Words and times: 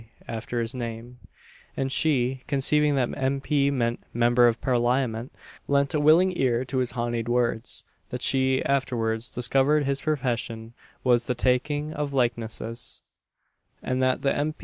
after 0.27 0.59
his 0.61 0.73
name: 0.73 1.19
and 1.77 1.91
she, 1.91 2.41
conceiving 2.47 2.95
that 2.95 3.15
M. 3.15 3.39
P. 3.39 3.69
meant 3.69 4.03
"Member 4.15 4.47
of 4.47 4.59
Parliament," 4.59 5.31
lent 5.67 5.93
a 5.93 5.99
willing 5.99 6.35
ear 6.35 6.65
to 6.65 6.79
his 6.79 6.93
honied 6.93 7.29
words. 7.29 7.83
That 8.09 8.23
she 8.23 8.65
afterwards 8.65 9.29
discovered 9.29 9.85
his 9.85 10.01
profession 10.01 10.73
was 11.03 11.27
the 11.27 11.35
taking 11.35 11.93
of 11.93 12.13
likenesses, 12.13 13.03
and 13.83 14.01
that 14.01 14.23
the 14.23 14.33
M. 14.35 14.55